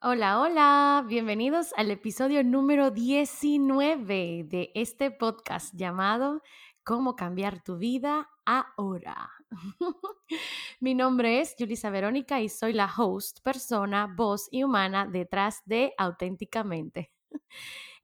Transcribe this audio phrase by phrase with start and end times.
[0.00, 6.40] Hola, hola, bienvenidos al episodio número 19 de este podcast llamado
[6.84, 9.28] Cómo cambiar tu vida ahora.
[10.78, 15.94] Mi nombre es Julisa Verónica y soy la host, persona, voz y humana detrás de
[15.98, 17.12] Auténticamente.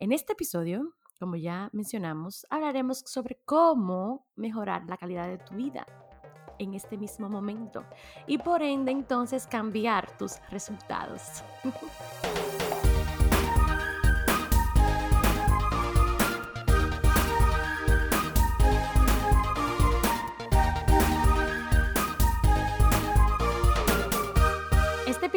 [0.01, 5.87] En este episodio, como ya mencionamos, hablaremos sobre cómo mejorar la calidad de tu vida
[6.59, 7.85] en este mismo momento
[8.27, 11.43] y por ende entonces cambiar tus resultados.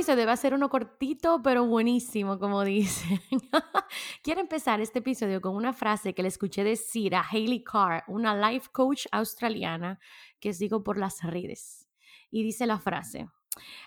[0.08, 3.20] episodio va a ser uno cortito, pero buenísimo, como dicen.
[4.24, 8.34] Quiero empezar este episodio con una frase que le escuché decir a Hayley Carr, una
[8.50, 10.00] life coach australiana,
[10.40, 11.90] que sigo por las redes.
[12.32, 13.28] Y dice la frase,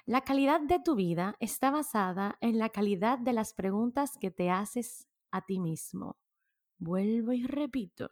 [0.04, 4.50] la calidad de tu vida está basada en la calidad de las preguntas que te
[4.50, 6.18] haces a ti mismo.
[6.76, 8.10] Vuelvo y repito.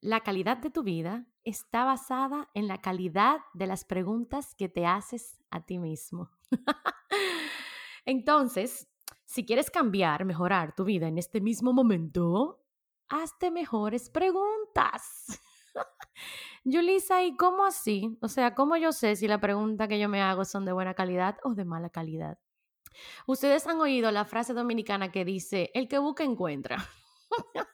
[0.00, 4.86] La calidad de tu vida está basada en la calidad de las preguntas que te
[4.86, 6.30] haces a ti mismo.
[8.04, 8.88] Entonces,
[9.24, 12.64] si quieres cambiar, mejorar tu vida en este mismo momento,
[13.08, 15.40] hazte mejores preguntas.
[16.64, 18.18] Yulisa, ¿y cómo así?
[18.22, 20.94] O sea, ¿cómo yo sé si la pregunta que yo me hago son de buena
[20.94, 22.38] calidad o de mala calidad?
[23.26, 26.76] Ustedes han oído la frase dominicana que dice, el que busca encuentra.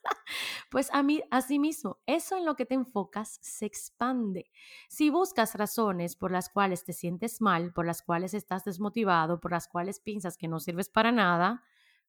[0.71, 4.51] pues a mí, así mismo, eso en lo que te enfocas se expande.
[4.89, 9.51] Si buscas razones por las cuales te sientes mal, por las cuales estás desmotivado, por
[9.51, 11.65] las cuales piensas que no sirves para nada,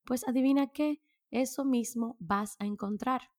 [0.05, 1.01] pues adivina qué,
[1.31, 3.31] eso mismo vas a encontrar.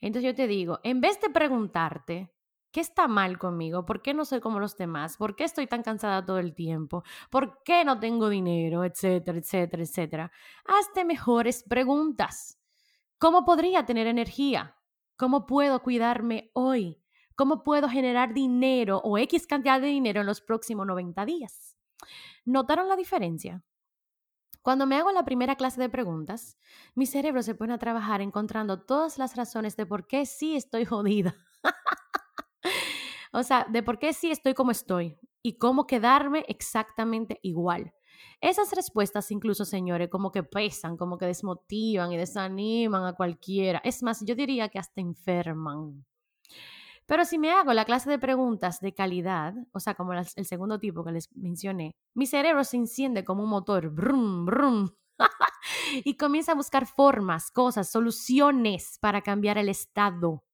[0.00, 2.34] Entonces yo te digo, en vez de preguntarte,
[2.72, 3.84] ¿qué está mal conmigo?
[3.84, 5.16] ¿Por qué no soy como los demás?
[5.16, 7.04] ¿Por qué estoy tan cansada todo el tiempo?
[7.30, 8.84] ¿Por qué no tengo dinero?
[8.84, 10.32] Etcétera, etcétera, etcétera.
[10.64, 12.57] Hazte mejores preguntas.
[13.18, 14.76] ¿Cómo podría tener energía?
[15.16, 17.02] ¿Cómo puedo cuidarme hoy?
[17.34, 21.76] ¿Cómo puedo generar dinero o X cantidad de dinero en los próximos 90 días?
[22.44, 23.64] ¿Notaron la diferencia?
[24.62, 26.58] Cuando me hago la primera clase de preguntas,
[26.94, 30.84] mi cerebro se pone a trabajar encontrando todas las razones de por qué sí estoy
[30.84, 31.34] jodida.
[33.32, 37.92] o sea, de por qué sí estoy como estoy y cómo quedarme exactamente igual.
[38.40, 43.80] Esas respuestas incluso, señores, como que pesan, como que desmotivan y desaniman a cualquiera.
[43.84, 46.04] Es más, yo diría que hasta enferman.
[47.06, 50.78] Pero si me hago la clase de preguntas de calidad, o sea, como el segundo
[50.78, 54.90] tipo que les mencioné, mi cerebro se enciende como un motor, brum, brum,
[56.04, 60.44] y comienza a buscar formas, cosas, soluciones para cambiar el estado.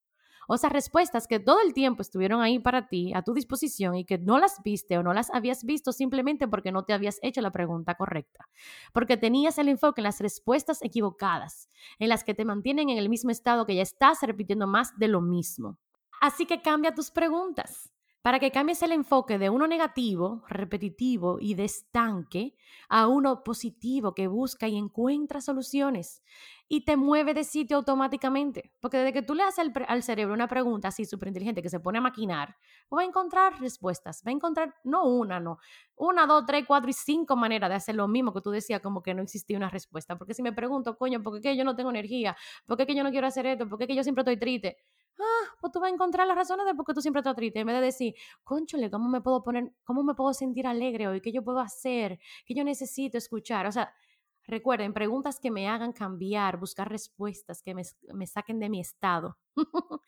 [0.49, 4.05] O sea, respuestas que todo el tiempo estuvieron ahí para ti, a tu disposición, y
[4.05, 7.41] que no las viste o no las habías visto simplemente porque no te habías hecho
[7.41, 8.49] la pregunta correcta.
[8.93, 11.69] Porque tenías el enfoque en las respuestas equivocadas,
[11.99, 15.09] en las que te mantienen en el mismo estado que ya estás repitiendo más de
[15.09, 15.79] lo mismo.
[16.21, 17.91] Así que cambia tus preguntas
[18.25, 22.57] para que cambies el enfoque de uno negativo, repetitivo y de estanque
[22.89, 26.23] a uno positivo que busca y encuentra soluciones
[26.67, 28.73] y te mueve de sitio automáticamente.
[28.81, 31.81] Porque desde que tú le haces al, cerebro una pregunta así súper inteligente que se
[31.81, 32.57] pone a maquinar,
[32.91, 35.59] va a encontrar respuestas, va a encontrar no una, no,
[35.95, 39.03] una, dos, tres, cuatro y cinco maneras de hacer lo mismo que tú decías, como
[39.03, 40.17] que no existía una respuesta.
[40.17, 42.35] Porque si me pregunto, coño, ¿por qué yo no tengo energía?
[42.65, 43.69] ¿Por qué yo no quiero hacer esto?
[43.69, 44.79] ¿Por qué yo siempre estoy triste?
[45.21, 47.61] Ah, pues tú vas a encontrar las razones de por qué tú siempre estás triste.
[47.61, 51.21] En vez de decir, conchole, ¿cómo me puedo poner, cómo me puedo sentir alegre hoy?
[51.21, 52.19] ¿Qué yo puedo hacer?
[52.47, 53.67] ¿Qué yo necesito escuchar?
[53.67, 53.93] O sea,
[54.47, 57.83] recuerden, preguntas que me hagan cambiar, buscar respuestas que me,
[58.13, 59.39] me saquen de mi estado.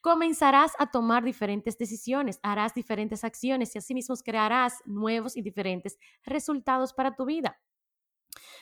[0.00, 5.98] Comenzarás a tomar diferentes decisiones, harás diferentes acciones y así mismo crearás nuevos y diferentes
[6.24, 7.58] resultados para tu vida.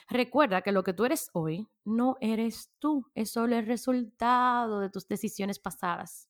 [0.09, 4.89] Recuerda que lo que tú eres hoy no eres tú, es solo el resultado de
[4.89, 6.29] tus decisiones pasadas.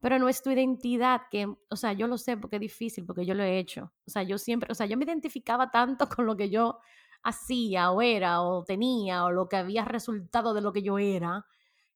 [0.00, 3.26] Pero no es tu identidad, que, o sea, yo lo sé porque es difícil, porque
[3.26, 3.92] yo lo he hecho.
[4.06, 6.78] O sea, yo siempre, o sea, yo me identificaba tanto con lo que yo
[7.22, 11.44] hacía o era o tenía o lo que había resultado de lo que yo era,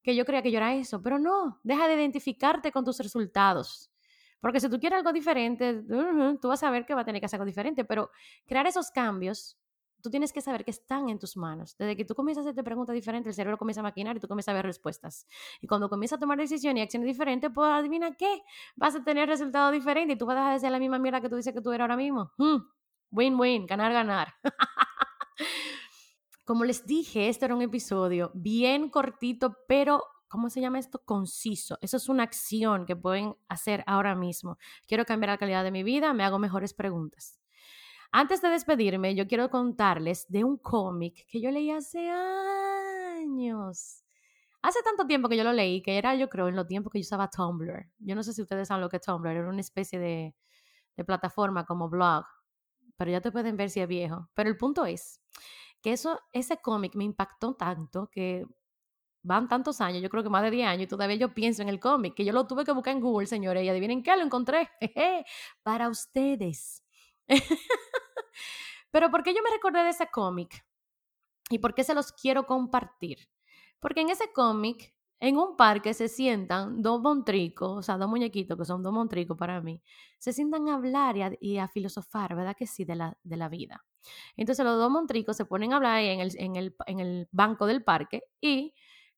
[0.03, 1.01] que yo creía que yo era eso.
[1.01, 3.91] Pero no, deja de identificarte con tus resultados.
[4.41, 5.83] Porque si tú quieres algo diferente,
[6.43, 8.11] tú vas a ver que va a tener que hacer algo diferente, pero
[8.45, 9.57] crear esos cambios
[10.05, 11.79] tú tienes que saber que están en tus manos.
[11.79, 14.29] Desde que tú comienzas a hacerte preguntas diferentes, el cerebro comienza a maquinar y tú
[14.29, 15.27] comienzas a ver respuestas.
[15.63, 18.43] Y cuando comienzas a tomar decisiones y acciones diferentes, pues adivina qué,
[18.77, 21.23] vas a tener resultados diferentes y tú vas a dejar de ser la misma mierda
[21.23, 22.33] que tú dices que tú eres ahora mismo.
[22.37, 22.59] Hmm,
[23.13, 24.35] win-win, ganar, ganar.
[26.45, 31.01] Como les dije, este era un episodio bien cortito, pero ¿cómo se llama esto?
[31.03, 31.79] Conciso.
[31.81, 34.59] Eso es una acción que pueden hacer ahora mismo.
[34.87, 37.41] Quiero cambiar la calidad de mi vida, me hago mejores preguntas.
[38.17, 44.05] Antes de despedirme, yo quiero contarles de un cómic que yo leí hace años.
[44.63, 47.01] Hace tanto tiempo que yo lo leí, que era yo creo en los tiempos que
[47.01, 47.91] yo usaba Tumblr.
[47.99, 50.37] Yo no sé si ustedes saben lo que es Tumblr, era una especie de,
[50.97, 52.25] de plataforma como blog,
[52.97, 54.29] pero ya te pueden ver si es viejo.
[54.35, 55.21] Pero el punto es
[55.83, 58.47] que eso, ese cómic me impactó tanto que
[59.25, 61.69] van tantos años, yo creo que más de 10 años, y todavía yo pienso en
[61.69, 64.23] el cómic, que yo lo tuve que buscar en Google, señores, y adivinen qué, lo
[64.23, 64.71] encontré,
[65.65, 66.84] para ustedes.
[68.91, 70.65] Pero ¿por qué yo me recordé de ese cómic?
[71.51, 73.29] ¿Y por qué se los quiero compartir?
[73.81, 78.59] Porque en ese cómic, en un parque se sientan dos montricos, o sea, dos muñequitos
[78.59, 79.83] que son dos montricos para mí,
[80.19, 82.85] se sientan a hablar y a, filosofar, ¿verdad que sí?
[82.85, 83.85] De la, de la vida.
[84.37, 87.67] Entonces los dos montricos se ponen a hablar en el, en el, en el banco
[87.67, 88.75] del parque y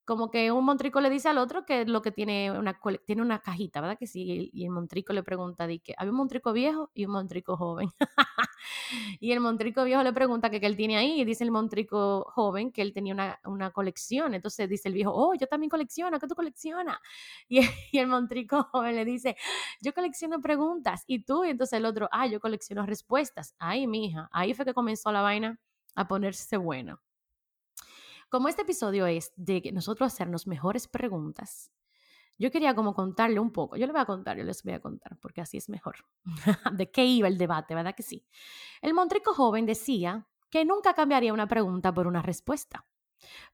[0.06, 3.40] como que un montrico le dice al otro que lo que tiene una, tiene una
[3.40, 3.98] cajita, ¿verdad?
[3.98, 7.12] Que sí, y el montrico le pregunta, di que hay un montrico viejo y un
[7.12, 7.88] montrico joven.
[9.20, 12.72] y el montrico viejo le pregunta qué él tiene ahí y dice el montrico joven
[12.72, 14.34] que él tenía una, una colección.
[14.34, 16.98] Entonces dice el viejo, oh, yo también colecciono, ¿qué tú coleccionas?
[17.48, 17.60] Y,
[17.92, 19.36] y, el montrico joven le dice,
[19.80, 21.04] yo colecciono preguntas.
[21.06, 21.44] ¿Y tú?
[21.44, 23.54] Y entonces el otro, ah, yo colecciono respuestas.
[23.58, 25.58] Ay, mija, ahí fue que comenzó la vaina
[25.94, 27.00] a ponerse buena.
[28.28, 31.70] Como este episodio es de nosotros hacernos mejores preguntas,
[32.38, 34.80] yo quería como contarle un poco, yo le voy a contar, yo les voy a
[34.80, 35.96] contar, porque así es mejor,
[36.72, 38.26] de qué iba el debate, ¿verdad que sí?
[38.82, 42.86] El Montrico joven decía que nunca cambiaría una pregunta por una respuesta,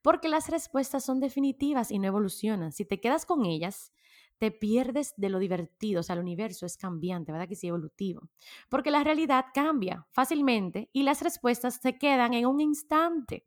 [0.03, 2.73] porque las respuestas son definitivas y no evolucionan.
[2.73, 3.93] Si te quedas con ellas,
[4.39, 8.29] te pierdes de lo divertido, o sea, el universo es cambiante, ¿verdad que sí, evolutivo?
[8.69, 13.45] Porque la realidad cambia fácilmente y las respuestas se quedan en un instante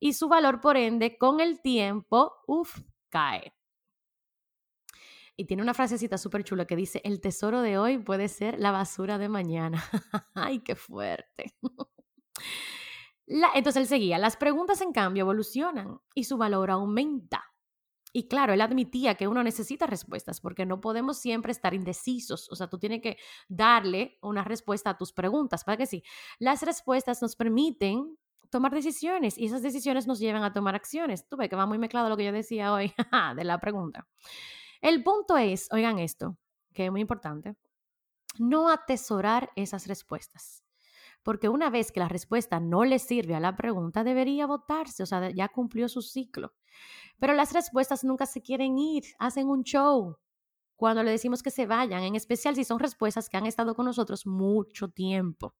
[0.00, 2.80] y su valor, por ende, con el tiempo, uff,
[3.10, 3.54] cae.
[5.36, 8.72] Y tiene una frasecita súper chula que dice, el tesoro de hoy puede ser la
[8.72, 9.82] basura de mañana.
[10.34, 11.54] ¡Ay, qué fuerte!
[13.54, 17.44] entonces él seguía, las preguntas en cambio evolucionan y su valor aumenta.
[18.12, 22.50] Y claro, él admitía que uno necesita respuestas porque no podemos siempre estar indecisos.
[22.50, 23.18] O sea, tú tienes que
[23.48, 26.02] darle una respuesta a tus preguntas, para que sí.
[26.40, 28.18] Las respuestas nos permiten
[28.50, 31.28] tomar decisiones y esas decisiones nos llevan a tomar acciones.
[31.28, 32.92] Tú ves que va muy mezclado lo que yo decía hoy
[33.36, 34.08] de la pregunta.
[34.80, 36.36] El punto es, oigan esto,
[36.72, 37.56] que es muy importante,
[38.38, 40.64] no atesorar esas respuestas.
[41.22, 45.06] Porque una vez que la respuesta no le sirve a la pregunta, debería votarse, o
[45.06, 46.54] sea, ya cumplió su ciclo.
[47.18, 50.16] Pero las respuestas nunca se quieren ir, hacen un show
[50.80, 53.84] cuando le decimos que se vayan, en especial si son respuestas que han estado con
[53.84, 55.54] nosotros mucho tiempo.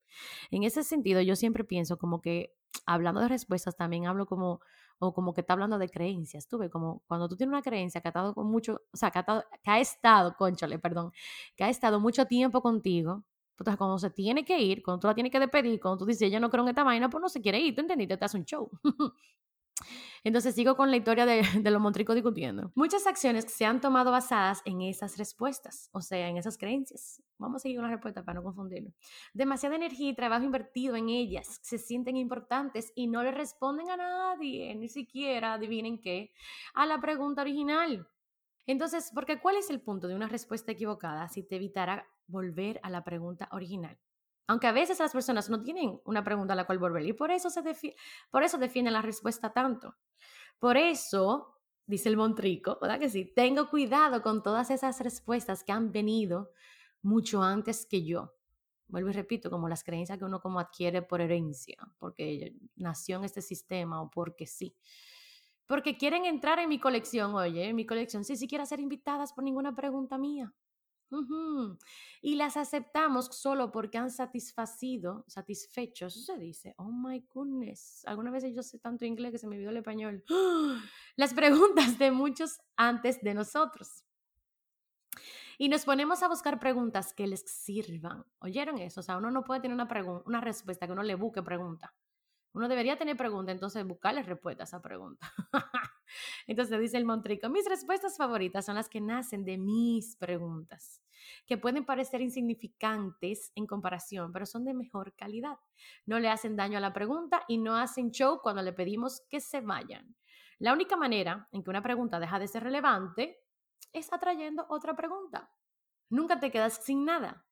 [0.50, 2.54] En ese sentido, yo siempre pienso como que
[2.86, 4.60] hablando de respuestas, también hablo como,
[4.98, 8.00] o como que está hablando de creencias, tú ves, como cuando tú tienes una creencia
[8.00, 9.24] que ha estado con mucho, o sea, que ha,
[9.62, 11.12] que ha estado, conchale, perdón,
[11.56, 13.24] que ha estado mucho tiempo contigo,
[13.60, 16.32] entonces cuando se tiene que ir, cuando tú la tienes que despedir, cuando tú dices,
[16.32, 18.16] yo no creo en esta vaina, pues no se quiere ir, ¿tú entendiste?
[18.16, 18.70] Te hace un show.
[20.24, 22.72] Entonces sigo con la historia de, de, los montricos discutiendo.
[22.74, 27.22] Muchas acciones se han tomado basadas en esas respuestas, o sea, en esas creencias.
[27.40, 28.92] Vamos a seguir con la respuesta para no confundirlo.
[29.32, 33.96] Demasiada energía y trabajo invertido en ellas se sienten importantes y no le responden a
[33.96, 36.32] nadie, ni siquiera, adivinen qué,
[36.74, 38.06] a la pregunta original.
[38.66, 42.90] Entonces, porque ¿cuál es el punto de una respuesta equivocada si te evitara volver a
[42.90, 43.98] la pregunta original?
[44.46, 47.30] Aunque a veces las personas no tienen una pregunta a la cual volver y por
[47.30, 47.62] eso, se
[48.30, 49.96] por eso defienden la respuesta tanto.
[50.58, 51.56] Por eso,
[51.86, 53.24] dice el Montrico, ¿verdad que sí?
[53.24, 56.52] Tengo cuidado con todas esas respuestas que han venido
[57.02, 58.34] mucho antes que yo.
[58.88, 63.24] Vuelvo y repito, como las creencias que uno como adquiere por herencia, porque nació en
[63.24, 64.74] este sistema o porque sí.
[65.66, 69.44] Porque quieren entrar en mi colección, oye, en mi colección, sin siquiera ser invitadas por
[69.44, 70.52] ninguna pregunta mía.
[72.22, 76.74] Y las aceptamos solo porque han satisfacido, satisfecho, eso se dice.
[76.78, 78.02] Oh my goodness.
[78.06, 80.24] Algunas veces yo sé tanto inglés que se me olvidó el español.
[81.16, 84.04] Las preguntas de muchos antes de nosotros.
[85.60, 88.24] Y nos ponemos a buscar preguntas que les sirvan.
[88.38, 89.00] ¿Oyeron eso?
[89.00, 89.86] O sea, uno no puede tener una,
[90.24, 91.94] una respuesta que uno le busque pregunta.
[92.54, 95.30] Uno debería tener pregunta, entonces buscarle respuesta a esa pregunta.
[96.46, 101.02] entonces dice el Montrico, mis respuestas favoritas son las que nacen de mis preguntas,
[101.44, 105.58] que pueden parecer insignificantes en comparación, pero son de mejor calidad.
[106.06, 109.40] No le hacen daño a la pregunta y no hacen show cuando le pedimos que
[109.40, 110.16] se vayan.
[110.58, 113.42] La única manera en que una pregunta deja de ser relevante
[113.92, 115.52] es atrayendo otra pregunta.
[116.08, 117.46] Nunca te quedas sin nada.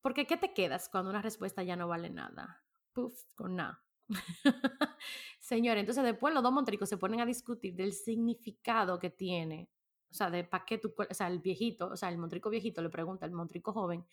[0.00, 2.64] Porque ¿qué te quedas cuando una respuesta ya no vale nada?
[2.92, 3.84] Puf, con nada.
[5.40, 9.68] Señor, entonces después los dos montricos se ponen a discutir del significado que tiene.
[10.10, 12.80] O sea, de para qué tú, o sea, el viejito, o sea, el montrico viejito
[12.80, 14.06] le pregunta al montrico joven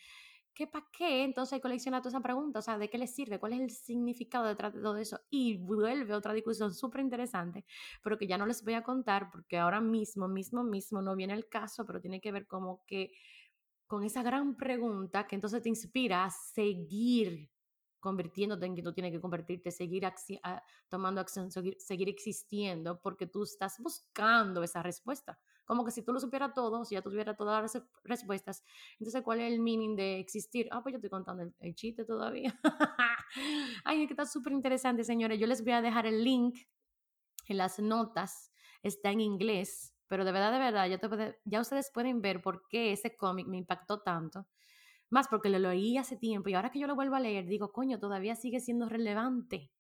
[0.55, 1.23] ¿qué para qué?
[1.23, 3.39] Entonces colecciona toda esa pregunta, o sea, ¿de qué le sirve?
[3.39, 5.19] ¿Cuál es el significado detrás de todo eso?
[5.29, 7.65] Y vuelve otra discusión súper interesante,
[8.03, 11.33] pero que ya no les voy a contar porque ahora mismo, mismo, mismo no viene
[11.33, 13.11] el caso, pero tiene que ver como que
[13.87, 17.51] con esa gran pregunta que entonces te inspira a seguir
[17.99, 20.03] convirtiéndote en que tú tienes que convertirte, seguir
[20.89, 25.39] tomando acción, seguir, existiendo, porque tú estás buscando esa respuesta.
[25.65, 28.63] Como que si tú lo supieras todo, si ya tuvieras todas las respuestas,
[28.99, 30.67] entonces, ¿cuál es el meaning de existir?
[30.71, 32.57] Ah, pues yo estoy contando el, chiste todavía.
[33.83, 35.39] Ay, es que está súper interesante, señores.
[35.39, 36.57] Yo les voy a dejar el link
[37.47, 38.51] en las notas.
[38.83, 42.67] Está en inglés, pero de verdad, de verdad, ya, te ya ustedes pueden ver por
[42.69, 44.45] qué ese cómic me impactó tanto
[45.09, 47.71] más porque lo leí hace tiempo y ahora que yo lo vuelvo a leer, digo,
[47.71, 49.71] coño, todavía sigue siendo relevante.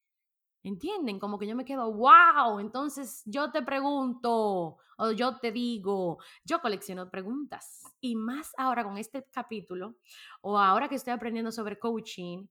[0.65, 1.19] ¿Entienden?
[1.19, 6.59] Como que yo me quedo, wow, entonces yo te pregunto o yo te digo, yo
[6.59, 7.83] colecciono preguntas.
[8.01, 9.97] Y más ahora con este capítulo
[10.41, 12.47] o ahora que estoy aprendiendo sobre coaching,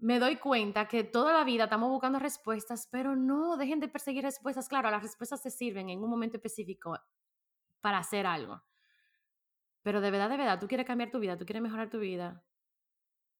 [0.00, 4.22] me doy cuenta que toda la vida estamos buscando respuestas, pero no, dejen de perseguir
[4.24, 4.68] respuestas.
[4.68, 6.94] Claro, las respuestas te sirven en un momento específico
[7.80, 8.62] para hacer algo.
[9.80, 12.44] Pero de verdad, de verdad, tú quieres cambiar tu vida, tú quieres mejorar tu vida,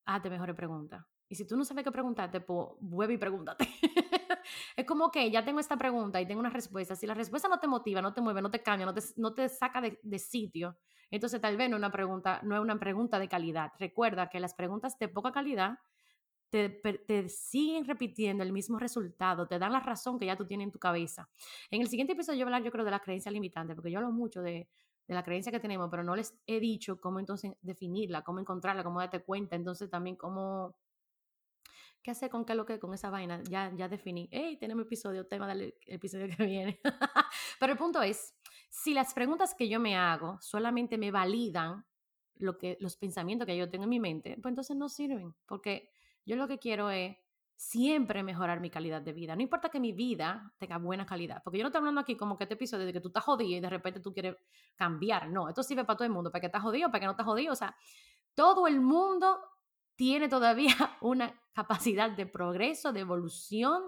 [0.06, 1.04] hazte mejores preguntas.
[1.28, 3.68] Y si tú no sabes qué preguntarte, pues vuelve y pregúntate.
[4.76, 6.96] es como que ya tengo esta pregunta y tengo una respuesta.
[6.96, 9.34] Si la respuesta no te motiva, no te mueve, no te cambia, no te, no
[9.34, 10.76] te saca de, de sitio,
[11.10, 13.72] entonces tal vez no una pregunta, no es una pregunta de calidad.
[13.78, 15.78] Recuerda que las preguntas de poca calidad
[16.50, 20.66] te, te, siguen repitiendo el mismo resultado, te dan la razón que ya tú tienes
[20.66, 21.28] en tu cabeza.
[21.70, 23.90] En el siguiente episodio yo voy a hablar, yo creo, de la creencia limitante, porque
[23.90, 24.66] yo hablo mucho de,
[25.06, 28.82] de la creencia que tenemos, pero no les he dicho cómo entonces definirla, cómo encontrarla,
[28.82, 30.74] cómo darte cuenta, entonces también cómo,
[32.08, 33.42] ¿qué hacer con qué lo que con esa vaina?
[33.50, 36.80] Ya, ya definí, hey, tenemos episodio, tema del episodio que viene.
[37.60, 38.34] pero el punto es,
[38.70, 41.84] si las preguntas que yo me hago solamente me validan
[42.36, 45.90] lo que, los pensamientos que yo tengo en mi mente, pues entonces no sirven, porque
[46.24, 47.14] yo lo que quiero es
[47.54, 49.36] siempre mejorar mi calidad de vida.
[49.36, 52.38] No importa que mi vida tenga buena calidad, porque yo no estoy hablando aquí como
[52.38, 54.34] que este episodio de que tú estás jodido y de repente tú quieres
[54.76, 55.28] cambiar.
[55.28, 57.26] No, esto sirve para todo el mundo, para que estás jodido, para que no estás
[57.26, 57.52] jodido.
[57.52, 57.76] O sea,
[58.34, 59.38] todo el mundo
[59.94, 63.82] tiene todavía una capacidad de progreso, de evolución,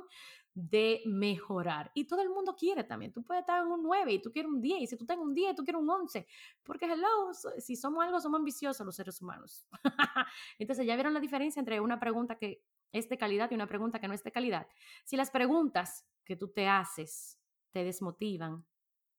[0.53, 1.93] de mejorar.
[1.95, 3.13] Y todo el mundo quiere también.
[3.13, 4.83] Tú puedes estar en un 9 y tú quieres un 10.
[4.83, 6.27] Y si tú en un 10, tú quieres un 11.
[6.65, 9.69] Porque, hello, si somos algo, somos ambiciosos los seres humanos.
[10.59, 14.01] Entonces, ya vieron la diferencia entre una pregunta que es de calidad y una pregunta
[14.01, 14.67] que no es de calidad.
[15.05, 17.39] Si las preguntas que tú te haces
[17.71, 18.67] te desmotivan,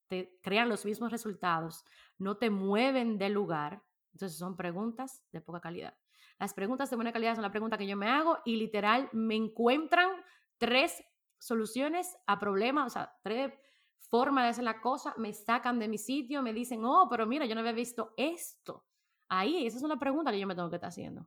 [0.10, 1.86] te crean los mismos resultados,
[2.18, 3.82] no te mueven del lugar,
[4.12, 5.96] entonces son preguntas de poca calidad.
[6.40, 9.36] Las preguntas de buena calidad son la pregunta que yo me hago y literal me
[9.36, 10.10] encuentran
[10.58, 11.04] tres
[11.38, 13.52] soluciones a problemas, o sea, tres
[13.98, 17.46] formas de hacer la cosa, me sacan de mi sitio, me dicen, oh, pero mira,
[17.46, 18.86] yo no había visto esto.
[19.30, 21.26] Ahí, esa es una pregunta que yo me tengo que estar haciendo.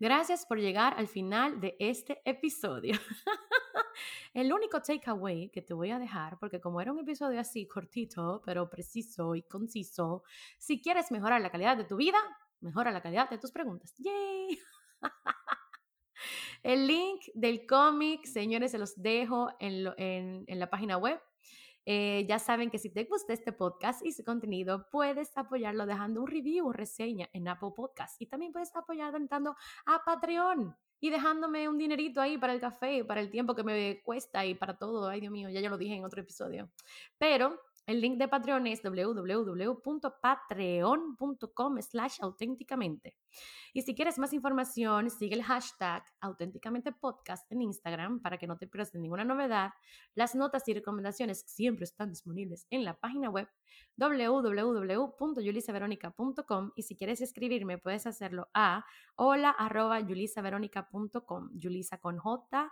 [0.00, 2.94] Gracias por llegar al final de este episodio.
[4.34, 8.42] El único takeaway que te voy a dejar, porque como era un episodio así cortito,
[8.44, 10.22] pero preciso y conciso,
[10.58, 12.18] si quieres mejorar la calidad de tu vida,
[12.60, 13.94] mejora la calidad de tus preguntas.
[13.98, 14.58] ¡Yay!
[16.62, 21.20] El link del cómic, señores, se los dejo en, en la página web
[21.90, 26.20] eh, ya saben que si te gusta este podcast y su contenido, puedes apoyarlo dejando
[26.20, 28.20] un review o reseña en Apple Podcast.
[28.20, 33.06] Y también puedes apoyarlo entrando a Patreon y dejándome un dinerito ahí para el café,
[33.06, 35.08] para el tiempo que me cuesta y para todo.
[35.08, 36.68] Ay, Dios mío, ya yo lo dije en otro episodio.
[37.16, 43.16] Pero el link de Patreon es www.patreon.com slash auténticamente.
[43.72, 48.58] Y si quieres más información, sigue el hashtag auténticamente podcast en Instagram para que no
[48.58, 49.70] te pierdas ninguna novedad.
[50.14, 53.48] Las notas y recomendaciones siempre están disponibles en la página web
[53.96, 58.84] www.yulisaveronica.com y si quieres escribirme puedes hacerlo a
[59.16, 60.42] hola arroba Yulisa
[62.02, 62.70] con J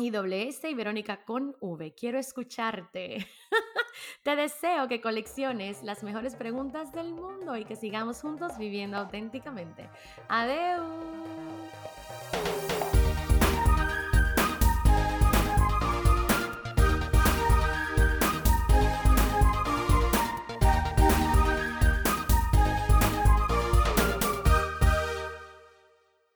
[0.00, 1.94] y S y Verónica con V.
[1.94, 3.26] Quiero escucharte.
[4.22, 9.88] Te deseo que colecciones las mejores preguntas del mundo y que sigamos juntos viviendo auténticamente.
[10.28, 11.99] Adiós.